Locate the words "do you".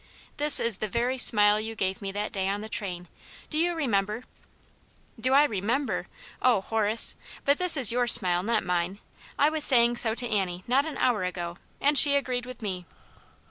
3.51-3.75